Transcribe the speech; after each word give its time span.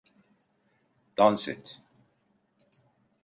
Dans 1.15 1.35
et! 1.45 1.61